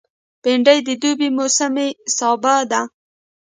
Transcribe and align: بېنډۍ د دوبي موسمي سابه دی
بېنډۍ 0.41 0.79
د 0.87 0.89
دوبي 1.01 1.29
موسمي 1.37 1.89
سابه 2.17 2.55
دی 2.71 2.81